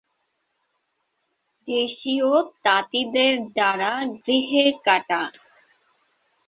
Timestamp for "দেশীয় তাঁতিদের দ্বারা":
1.67-3.91